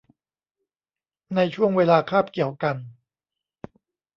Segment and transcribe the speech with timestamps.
[1.35, 2.75] ในช่วงเวลาคาบเกี่ยวกัน